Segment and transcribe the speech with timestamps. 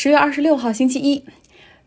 [0.00, 1.24] 十月二十六号，星期一。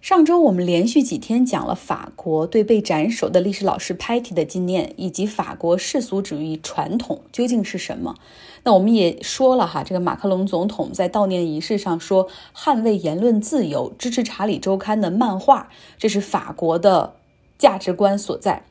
[0.02, 8.16] 上周我们连续几天讲了法国对被斩首的历史老师 Patty 的纪念，以及法国世俗主义传统究竟是什么。
[8.64, 17.14] 那我们也说了哈，这个马克龙总统在悼念仪式上说捍卫言论自由，支持《查理周刊》的漫画，这是法国的
[17.58, 18.66] 价值观所在。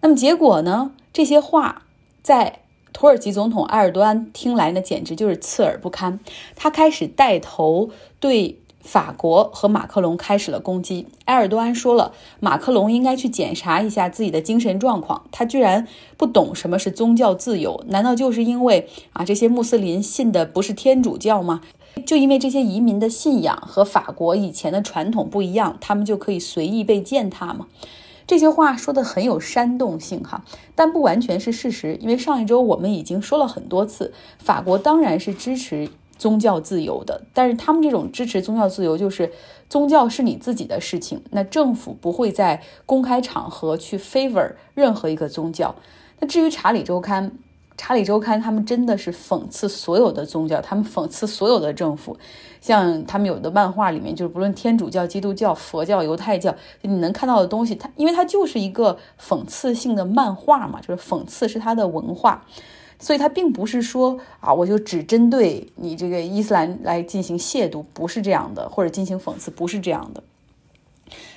[0.00, 0.92] 那么结果呢？
[1.12, 1.82] 这些话
[2.22, 2.60] 在
[2.92, 6.20] 土耳其总统埃尔多安听来呢，简直就是刺耳不堪。
[6.54, 7.90] 他开始带头
[8.20, 11.06] 对法国和马克龙开始了攻击。
[11.26, 15.22] 埃尔多安说了，马克龙应该去检查一下自己的精神状况。
[15.30, 15.86] 他居然
[16.16, 17.84] 不懂什么是宗教自由？
[17.88, 21.60] 难道就是因为啊这些穆斯林信的不是天主教吗？
[22.06, 27.66] 就因为这些移民的信仰和法国以前的传统不一样，他们就可以随意被践踏吗？
[28.26, 30.44] 这些话说的很有煽动性哈，
[30.76, 31.98] 但不完全是事实。
[32.00, 39.32] 因为上一周我们已经说了很多次，法国当然是支持宗教自由的，但是他们这种支持宗教自由，就是
[39.68, 45.74] 宗教是你自己的事情，那政府不会在公开场合去 favor 任何一个宗教。
[46.20, 47.30] 那至于《查理周刊》。
[47.82, 52.14] 《查理周刊》他们真的是讽刺所有的宗教，他们讽刺所有的政府。
[52.60, 62.44] 像他们有的漫画里面，就是不论天主教、基督教、佛教、犹太教，你能看到的东西，它因为它就是一个讽刺性的漫画嘛，就是讽刺是它的文化，
[63.00, 70.22] 所以它并不是说啊，我就只针对你这个伊斯兰来进行亵渎，不是这样的，或者进行讽刺，不是这样的。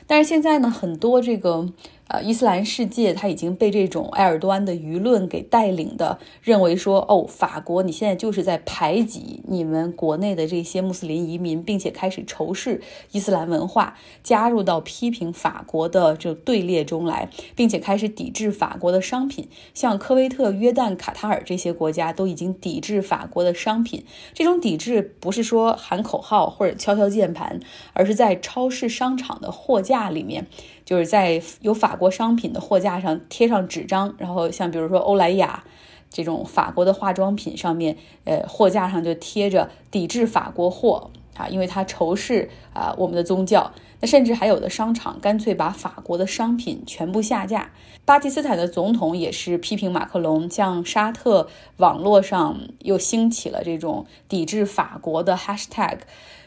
[0.06, 1.70] 但是现在呢，很多这个。
[2.08, 24.04] 呃，伊斯兰世界他已经被这种埃尔多安的舆论给带领的，认为说，哦，法国你现在就是在排挤你们国内的这些穆斯林移民，并且开始仇视伊斯兰文化，加入到批评法国的这队列中来，并且开始抵制法国的商品，像科威特、约旦、卡塔尔这些国家都已经抵制法国的商品。
[24.34, 27.62] 这种抵制不是说喊口号或者敲敲键盘，
[27.94, 30.48] 而是在超市、商场的货架里面。
[30.94, 35.64] 就是在有法国商品的货架上贴上纸张，然后像比如说欧莱雅
[36.12, 43.72] 这种法国的化妆品上面，呃，货架上就贴着抵制法国货啊，因为它仇视啊我们的宗教。
[44.02, 47.72] 那甚至还有的商场干脆把法国的商品全部下架。
[48.06, 51.48] 巴基斯坦的总统也是批评马克龙，像沙特
[51.78, 56.02] 网络上又兴起了这种抵制法国的 hashtag，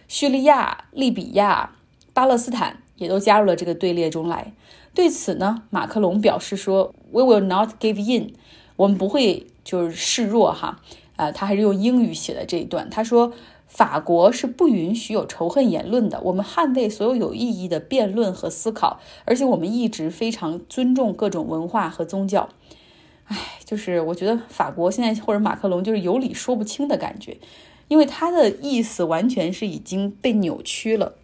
[0.06, 1.72] 叙利亚、利比亚、
[2.14, 2.76] 巴勒斯坦。
[2.96, 4.52] 也都加入了这个队列中来。
[4.94, 8.32] 对此呢，马克龙表示说：“We will not give in，
[8.76, 10.80] 我们不会就是示弱哈。”
[11.16, 12.90] 啊，他还是用英语写的这一段。
[12.90, 13.32] 他说
[13.66, 22.50] ：“法国是不允许有仇恨言论的，我们捍卫所有有意义的辩论和思考，而且我们一直非常尊重各种文化和宗教。”
[23.28, 27.38] 哎，就是我觉得法国现在或者马克龙就是有理说不清的感觉，
[27.88, 31.14] 因为他的意思完全是已经被扭曲了。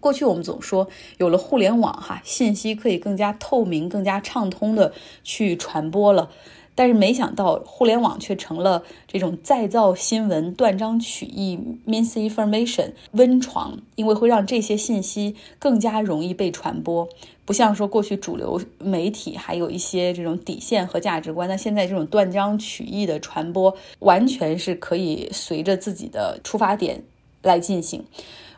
[0.00, 0.88] 过去我们总说，
[1.18, 6.30] 有了互联网，哈，信息可以更加透明、更加畅通的去传播了。
[6.74, 17.06] 但是没想到，互联网却成了这种再造新闻、断章取义 （misinformation） 温床，因为会让这些信息更加容易被传播。
[17.44, 27.02] 不像说过去主流媒体还有一些这种底线和价值观，那现在这种断章取义的传播，完全是可以随着自己的出发点
[27.42, 28.04] 来进行。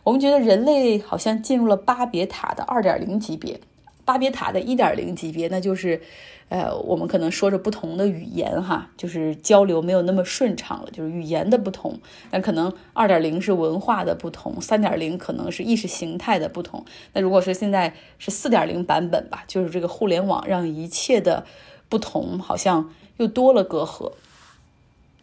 [0.05, 3.61] 我们觉得人类好像进入了巴别塔的二点零级别，
[4.05, 6.03] 巴别塔的一点零级别，那就是，
[6.49, 12.01] 呃，我们可能说着不同的语言哈，就是交流没有那么顺畅了，就是语言的不同。
[12.33, 16.85] 但可能二点零是文化的不同，三点零可能是意识形态的不同。
[17.13, 21.47] 那如果说现在是四点零版本吧，就是这个互联网让一切的
[21.89, 24.11] 不同好像又多了隔阂。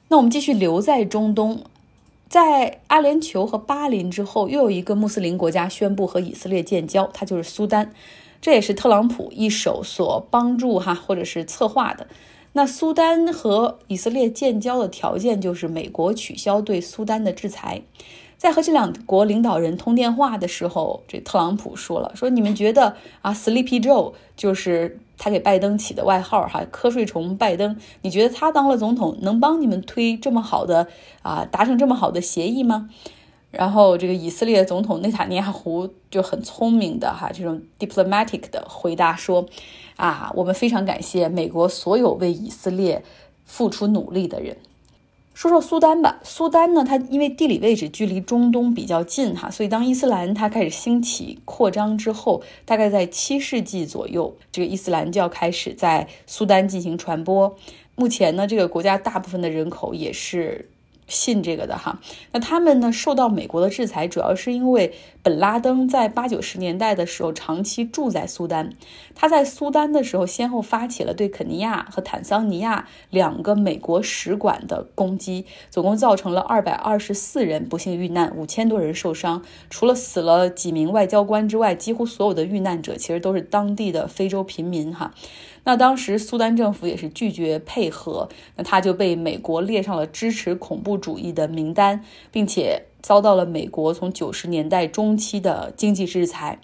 [0.07, 1.63] 那我们继续留在中东。
[2.29, 7.91] 在阿联酋和巴林之后，又有一个穆斯林国家宣布和以色列建交，它就是苏丹。
[8.39, 12.07] 这也是特朗普一手所帮助哈，或者是策划的。
[12.53, 17.81] 那苏丹和以色列建交的条件就是美国取消对苏丹的制裁。
[18.37, 30.87] 在和这两国领导人通电话的时候，这特朗普说了：“说你们觉得啊，Sleepy Joe 就是他给拜登起的外号哈，瞌睡虫拜登，你觉得他当了总统能帮你们推这么好的
[31.21, 32.89] 啊，达成这么好的协议吗？”
[33.51, 39.45] 然后这个以色列总统内塔尼亚胡就很聪明的哈，这种 diplomatic 的回答说
[39.97, 43.03] ：“啊，我们非常感谢美国所有为以色列
[43.43, 44.55] 付出努力的人。”
[45.39, 57.55] 说说苏丹吧，苏丹呢，它因为地理位置距离中东比较近哈，所以当伊斯兰它开始兴起扩张之后，大概在七世纪左右，这个伊斯兰教开始在苏丹进行传播。
[57.95, 60.69] 目前呢，这个国家大部分的人口也是
[61.09, 61.99] 信这个的哈。
[62.31, 68.69] 那他们呢受到美国的制裁，主要是因为本拉登在八九十年代的时候长期住在苏丹。
[69.15, 79.43] 他在苏丹的时候，先后发起了对肯尼亚和坦桑尼亚两个美国使馆的攻击，总共造成了二百二十四人不幸遇难，五千多人受伤。
[79.69, 85.13] 除了死了几名外交官之外，几乎所有的遇难者其实都是当地的非洲平民哈。
[85.63, 96.59] 那当时苏丹政府也是拒绝配合，那他就被美国列上了支持恐怖主义的名单，并且遭到了美国从九十年代中期的经济制裁。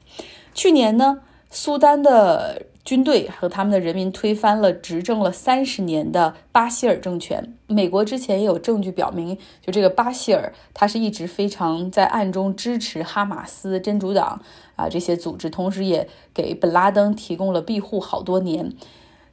[0.53, 7.57] 去年呢，苏丹的军队和他们的人民推翻了执政了三十年的巴希尔政权。
[7.65, 14.39] 美国之前也有证据表明，就这个巴希尔，他是一直非常在暗中支持哈马斯、真主党。
[14.75, 18.73] 啊，这些组织同时也给本拉登提供了庇护好多年，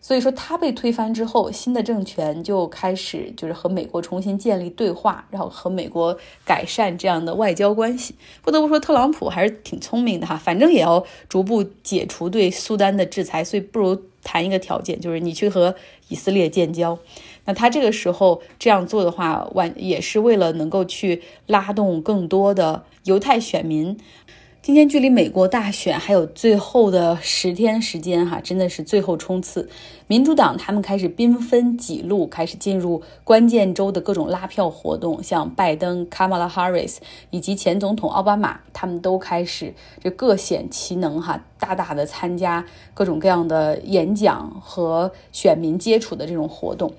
[0.05, 8.17] 所以说他被推翻之后，新的政权就开始就是和美国重新建立对话，然后和美国改善这样的外交关系。
[8.43, 15.77] 不得不说，特朗普还是挺聪明的哈，反正也要逐步解除对苏丹的制裁，所以不如谈一个条件，就是你去和
[16.09, 16.99] 以色列建交。
[17.45, 23.97] 那他这个时候这样做的话，完也是为了能够去拉动更多的犹太选民。
[24.63, 29.69] 今天距离美国大选还有最后的十天时间，哈，真的是最后冲刺。
[30.07, 37.01] 民主党他们开始兵分几路，开始进入关键州的各种拉票活动，像拜登、卡马拉·哈里斯
[37.31, 42.65] 以及前总统奥巴马，他们都开始这各显其能，哈，大大的参加
[42.95, 46.95] 各种各样的演讲和选民接触的这种活动。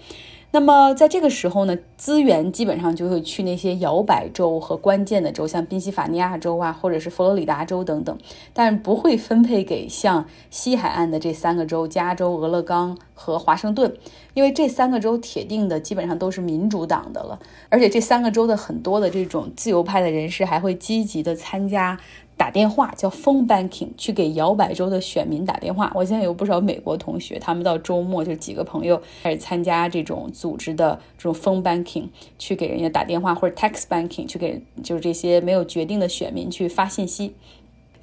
[0.56, 8.16] 那么在这个时候呢，资源基本上就会去那些摇摆州和关键的州，像宾夕法尼亚州啊，或者是佛罗里达州等等，
[8.54, 13.98] 但不会分配给像西海岸的这三个州——加州、俄勒冈和华盛顿，
[14.36, 17.40] 因为这三个州铁定的基本上都是民主党的了，
[17.70, 22.00] 而且这三个州的很多的这种自由派的人士还会积极的参加。
[22.44, 25.90] 打电话叫 phone banking，去给摇摆州的选民打电话。
[25.96, 32.04] 我现在有不少美国同学，他们到周末就几个朋友开始参加这种组织的这种 phone banking，
[32.38, 37.34] 去给人家打电话，或者 text banking，去给就是这些没有决定的选民去发信息。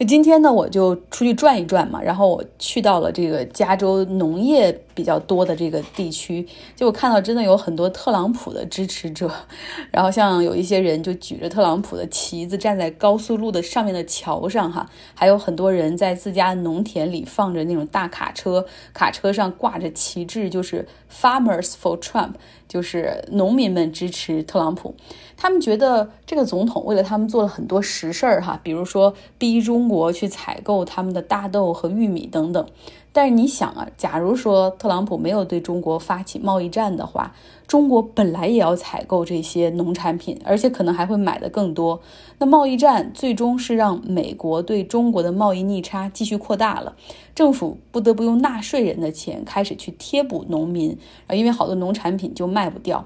[0.08, 9.30] 今天呢，我就出去转一转嘛，然后我去到了这个加州农业比较多的这个地区，就我看到真的有很多特朗普的支持者，
[9.90, 22.32] 然后像有一些人就举着特朗普的旗子站在高速路的上面的桥上哈，还有很多人在自家农田里放着那种大卡车，卡车上挂着旗帜，就是 Farmers for Trump。
[22.70, 24.94] 就是农民们支持特朗普，
[25.36, 32.64] 他们觉得这个总统为了他们做了很多实事儿哈，比如说逼中国去采购他们的大豆和玉米等等。
[33.12, 37.34] 但是你想啊，假如说特朗普没有对中国发起贸易战的话，
[37.66, 42.00] 中国本来也要采购这些农产品，而且可能还会买的更多。
[42.38, 46.94] 那贸易战最终是让美国对中国的贸易逆差继续扩大了，
[47.34, 50.96] 政府不得不用纳税人的钱开始去贴补农民，
[51.32, 53.04] 因为好多农产品就卖不掉。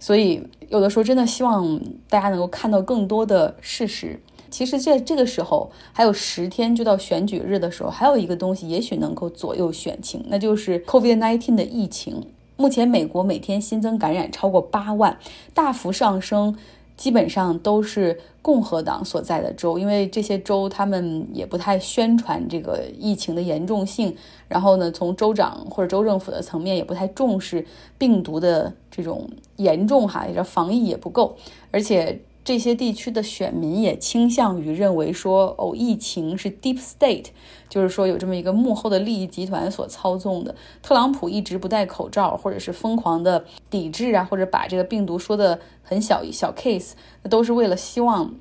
[0.00, 1.78] 所以有的时候真的希望
[2.08, 4.20] 大家能够看到更多的事实。
[4.50, 12.26] 其实在这个时候还有十天就到选举日的时候，还有一个东西也许能够左右选情，那就是 COVID-19 的疫情。
[12.56, 15.16] 目前美国每天新增感染超过八万，
[15.54, 16.56] 大幅上升，
[16.96, 24.16] 基本上都是共和党所在的州，因为这些州他们也不太宣传这个疫情的严重性，
[24.48, 27.64] 然后呢，从州长或者州政府的层面也不太重视
[27.96, 31.36] 病毒的这种严重哈，也这防疫也不够，
[31.70, 32.20] 而且。
[32.48, 37.26] 这些地区的选民也倾向于认为说，哦，疫情是 deep state，
[37.68, 40.54] 就是说有这么一个幕后的利益集团所操纵的。
[40.80, 48.34] 特朗普一直不戴口罩，或者是疯狂的抵制啊，或者把这个病毒说的很小小 case，那都是为了希望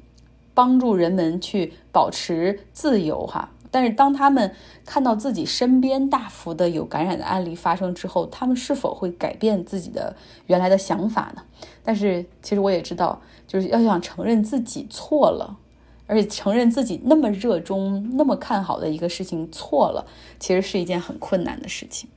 [0.54, 3.52] 帮助人们去保持自由哈。
[3.70, 11.44] 但是当他们看到自己身边大幅的有感染的案例发生之后，他们是否会改变自己的原来的想法呢？
[11.88, 15.58] 但是其实我也知道，就是要想承认自己错了，
[16.06, 20.06] 而且承认自己那么热衷、那么看好的一个事情错了，
[20.38, 22.10] 其实是一件很困难的事情。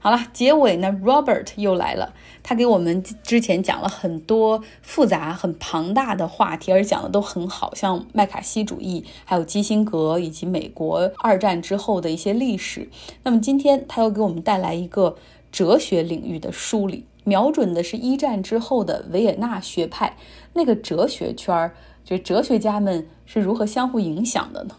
[0.00, 2.12] 好了，结尾呢，Robert 又来了。
[2.42, 12.88] 他给我们之前讲了很多复杂、很庞大的话题，而讲的都很好，像麦卡锡主义，还有基辛格以及美国二战之后的一些历史。
[13.22, 15.16] 那么今天他又给我们带来一个
[15.52, 20.16] 哲学领域的梳理，瞄准的是一战之后的维也纳学派
[20.52, 24.76] 那个哲学圈儿，就哲学家们是如何相互影响的呢？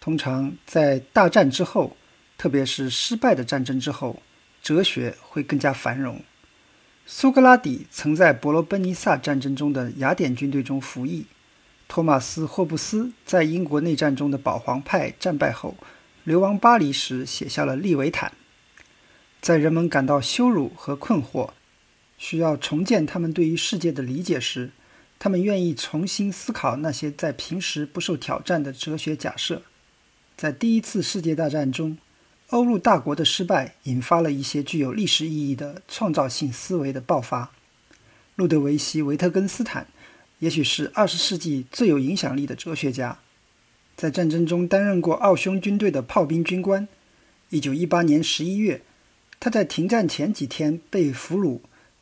[0.00, 1.96] 通常在大战之后，
[2.36, 4.20] 特别是失败的战争之后。
[4.60, 6.20] 哲学会更加繁荣，
[7.06, 11.26] 苏格拉底曾在伯罗奔尼撒战争中的雅典军队中服役。
[11.86, 15.76] 托马斯·霍布斯在英国内战中的保皇派战败后，
[16.24, 18.30] 流亡巴黎时写下了《利维坦》。
[19.40, 21.50] 在人们感到羞辱和困惑，
[22.18, 24.70] 需要重建他们对于世界的理解时，
[25.18, 29.62] 他们愿意重新思考那些在平时不受挑战的哲学假设。
[30.36, 31.96] 在第一次世界大战中，
[32.50, 37.52] 欧陆大国的失败引发了一些具有历史意义的创造性思维的爆发。
[38.36, 39.86] 路德维希·维特根斯坦。
[40.40, 43.18] 也许是二十世纪最有影响力的哲学家，
[43.96, 46.86] 在战争中担任过奥匈军队的炮兵军官。
[47.48, 48.82] 一九一八年十一月，
[49.40, 51.58] 他在停战前几天被俘虏，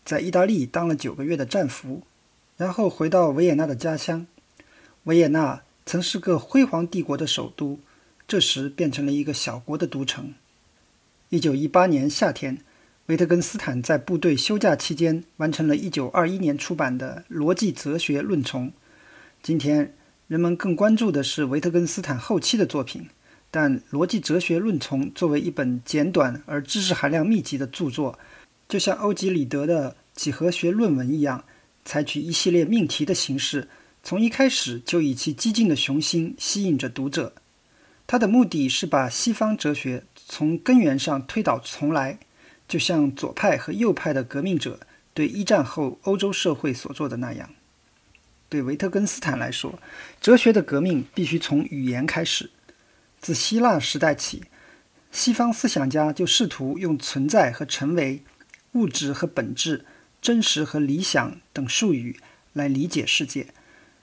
[0.07, 2.05] 在意大利当了九个月的战俘，
[2.57, 4.27] 然后回到维也纳的家乡。
[5.05, 7.81] 维也纳曾是个辉煌帝国的首都，
[8.27, 10.33] 这时变成了一个小国的都城。
[11.31, 12.59] 一九一八年夏天。
[13.07, 18.67] 维特根斯坦在部队休假期间完成了一九二一年出版的《逻辑哲学论丛》。
[19.45, 19.95] 今天，
[20.27, 23.09] 人们更关注的是维特根斯坦后期的作品，
[23.49, 28.19] 但《逻辑哲学论丛》作为一本简短而知识含量密集的著作，
[28.69, 31.45] 就像欧几里得的几何学论文一样，
[31.85, 33.69] 采取一系列命题的形式，
[34.03, 37.35] 从一开始就以其激进的雄心吸引着读者。
[38.07, 42.19] 他的目的是把西方哲学从根源上推倒重来。
[42.69, 44.81] 就像左派和右派的革命者
[45.15, 47.49] 对一战后欧洲社会所做的那样，
[48.49, 49.79] 对维特根斯坦来说，
[50.21, 52.51] 哲学的革命必须从语言开始。
[53.21, 54.43] 自希腊时代起，
[55.13, 58.21] 西方思想家就试图用存在和成为、
[58.77, 59.87] 物质和本质、
[60.21, 62.21] 真实和理想等术语
[62.53, 63.47] 来理解世界，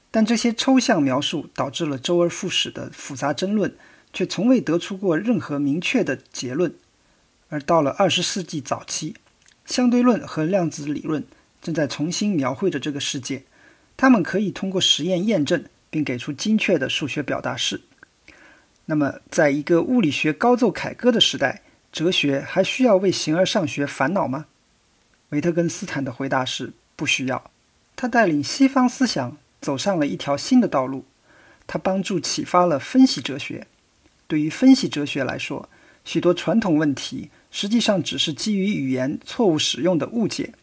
[0.10, 3.76] 但这些抽象描述导致了周而复始的复杂争论，
[4.12, 6.74] 却从未得出过任何明确的结论。
[7.50, 9.16] 而到了二十世纪早期，
[9.64, 11.24] 相对论和量子理论
[11.62, 13.44] 正在重新描绘着这个世界。
[13.96, 17.82] 它们可以通过实验验证，并给出精确的数学表达式。
[18.86, 21.62] 那么，在一个物理学高奏凯歌的时代，
[21.92, 24.48] 哲学还需要为形而上学烦恼吗？
[25.34, 27.50] 维特根斯坦的回答是：不需要。
[27.96, 31.06] 他带领西方思想走上了一条新的道路。
[31.66, 33.66] 他帮助启发了分析哲学。
[34.28, 35.68] 对于分析哲学来说，
[36.06, 37.32] 许多传统问题。
[37.50, 40.54] 实际上只是基于语言错误使用的误解，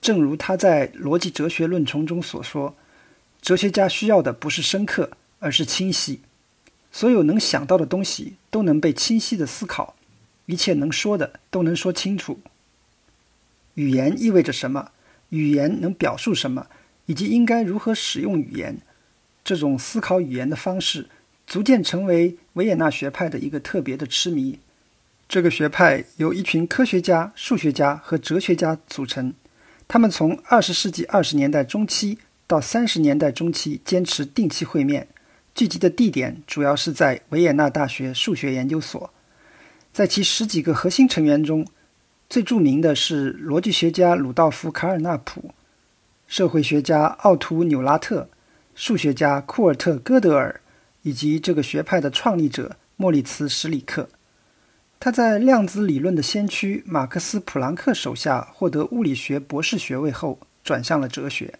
[0.00, 2.76] 正如他在《逻辑哲学论丛》中所说
[3.40, 6.20] ：“哲学家需要的不是深刻，而是清晰。
[6.92, 9.96] 所有能想到的东西都能被清晰的思考，
[10.44, 12.40] 一切能说的都能说清楚。
[13.78, 14.90] 语言意味着什么？
[15.28, 16.66] 语言能表述什么？
[17.06, 18.78] 以及应该如何使用语言？
[19.44, 21.08] 这种思考语言的方式，
[21.46, 24.58] 逐渐成为维也纳学派的一个特别的痴迷。”
[25.28, 29.32] 这个学派由一群科学家、数学家和哲学家组成。
[29.86, 32.18] 他们从二十世纪二十年代中期
[32.48, 35.06] 到三十年代中期坚持定期会面，
[35.54, 39.14] 聚集的地点主要是在维也纳大学数学研究所。
[39.92, 41.64] 在其十几个核心成员中，
[42.28, 45.54] 最著名的是逻辑学家鲁道夫·卡尔纳普、
[46.26, 48.28] 社会学家奥图·纽拉特、
[48.74, 50.60] 数学家库尔特·戈德尔
[51.02, 54.10] 以及这个学派的创立者莫里茨·史里克。
[55.00, 61.54] 他在量子理论的先驱马克思·普朗克手下获得物理学博士学位后，转向了哲学。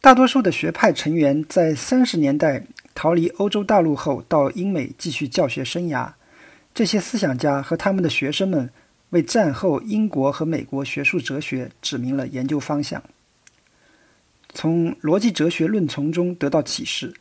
[0.00, 2.64] 大多数的学派成员在三十年代
[2.94, 6.12] 逃离欧洲大陆后，到英美继续教学生涯。
[6.72, 8.70] 这些思想家和他们的学生们
[9.10, 13.02] 为战后英国和美国学术哲学指明了研究方向。
[14.52, 17.14] 从逻辑哲学论丛中得到启示。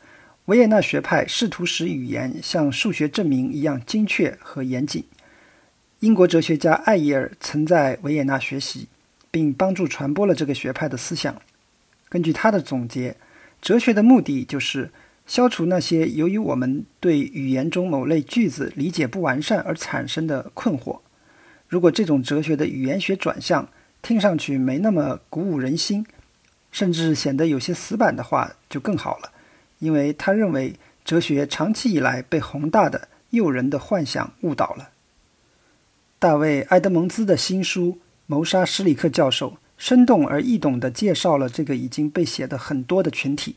[0.46, 5.04] 维也纳学派试图使语言像数学证明一样精确和严谨。
[6.00, 8.88] 英国哲学家艾耶尔曾在维也纳学习，
[9.30, 11.40] 并帮助传播了这个学派的思想。
[12.10, 13.16] 根据他的总结，
[13.62, 14.90] 哲学的目的就是
[15.28, 21.00] 消除那些由于我们对语言中某类句子理解不完善而产生的困惑。
[21.70, 23.70] 如果这种哲学的语言学转向
[24.02, 26.06] 听上去没那么鼓舞人心，
[26.72, 29.32] 甚至显得有些死板的话，就更好了。
[29.78, 30.74] 因为他认为
[31.06, 34.90] 哲学长期以来被宏大的、诱人的幻想误导了。
[36.18, 37.92] 大卫·埃德蒙兹的新书
[38.26, 43.56] 《谋杀史里克教授》生动而易懂地介绍了这个已经被写的很多的群体。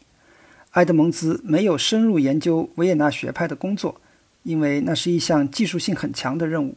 [0.73, 4.01] 埃德蒙兹没有深入研究维也纳学派的工作，
[4.43, 6.77] 因为那是一项技术性很强的任务。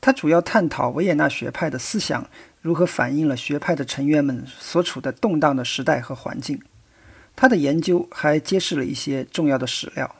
[0.00, 2.28] 他主要探讨维也纳学派的思想
[2.62, 6.60] 如何反映了学派的成员们所处的动荡的时代和环境。
[7.34, 10.16] 他的研究还揭示了一些重要的史料。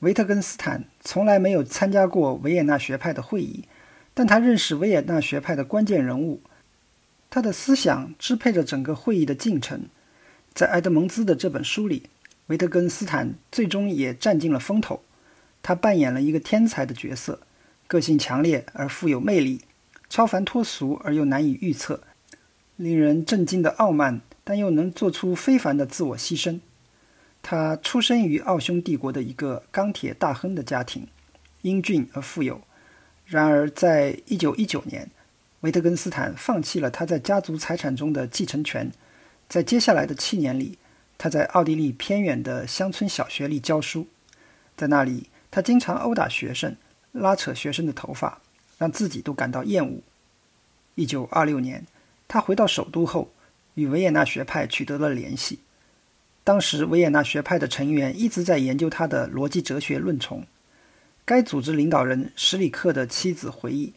[0.00, 3.64] 维特根斯坦从来没有参加过维也纳学派的会议，
[4.14, 6.40] 但他认识维也纳学派的关键人物。
[7.28, 9.82] 他的思想支配着整个会议的进程。
[10.52, 12.08] 在埃德蒙兹的这本书里，
[12.46, 15.02] 维特根斯坦最终也占尽了风头。
[15.62, 17.40] 他扮演了一个天才的角色，
[17.90, 19.62] 个性强烈而富有魅力，
[20.08, 22.04] 超凡脱俗而又难以预测，
[22.76, 26.60] 令人震惊的傲慢，但又能做出非凡的自我牺牲。
[27.42, 31.08] 他出生于奥匈帝国的一个钢铁大亨的家庭，
[31.62, 32.60] 英俊而富有。
[33.26, 35.10] 然而，在一九一九年，
[35.62, 38.92] 维特根斯坦放弃了他在家族财产中的继承权。
[39.48, 40.78] 在接下来的七年里，
[41.18, 44.06] 他在奥地利偏远的乡村小学里教书。
[44.76, 46.76] 在那里，他经常殴打学生，
[47.12, 48.40] 拉扯学生的头发，
[48.78, 50.00] 让自己都感到厌恶。
[50.94, 51.86] 一九二六年，
[52.28, 53.30] 他回到首都后，
[53.74, 55.60] 与维也纳学派取得了联系。
[56.44, 60.44] 当时，维也纳学派的成员一直在研究他的逻辑哲学论丛。
[61.24, 63.92] 该组织领导人史里克的妻子回忆，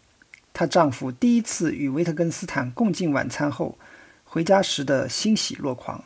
[0.54, 3.78] 她丈夫第一次与维特根斯坦共进晚餐后。
[4.26, 6.04] 回家时的欣喜若狂。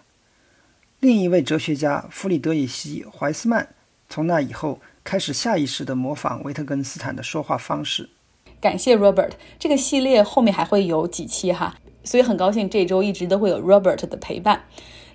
[1.00, 3.74] 另一位哲学家弗里德里希·怀斯曼
[4.10, 8.10] 从那以后开始下意识地模仿维特根斯坦的说话方式。
[8.60, 14.64] 感谢 Robert，这个系列后面还会有几期哈，所以很高兴这周一直都会有 Robert 的陪伴。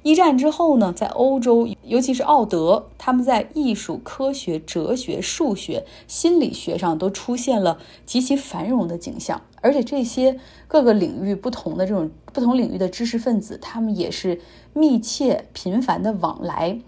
[0.03, 9.43] 一战之后呢，在欧洲，尤其是奥德，他们在艺术、科学、哲学、数学、心理学上都出现了极其繁荣的景象。
[9.61, 14.41] 而且这些各个领域不同的这种不同领域的知识分子，他们也是
[14.73, 16.79] 密切频繁的往来，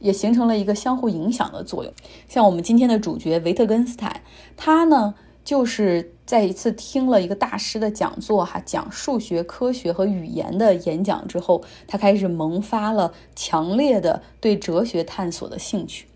[0.00, 1.92] 也形成了一个相互影响的作用。
[2.28, 4.20] 像我们今天的主角维特根斯坦，
[4.56, 5.14] 他呢？
[5.46, 16.08] 就是在一次听了一个大师的讲座，哈，讲数学、科学和语言的演讲之后，他开始萌发了强烈的对哲学探索的兴趣。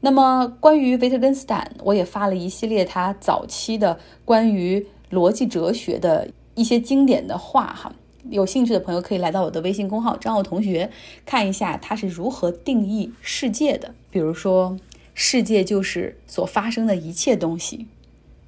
[0.00, 7.94] 那么，关于维特根斯坦，我也发了一系列他早期的关于逻辑哲学的一些经典的话，哈，
[8.30, 10.90] 有兴趣的朋友可以来到我的微信公号张奥同学
[11.26, 13.94] 看一下他是如何定义世界的。
[14.10, 14.78] 比如说，
[15.14, 17.86] 世界就是所发生的一切东西。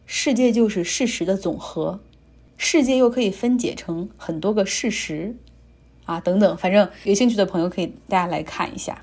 [0.06, 2.00] 世界就是事实的总和，
[2.56, 5.34] 世界又可以分解成很多个事实，
[6.04, 9.02] 啊，等等，反正有兴趣的朋友可以大家来看一下。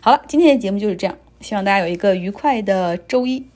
[0.00, 3.44] 好了，今天的节目就是这样，希望大家有一个愉快的周一。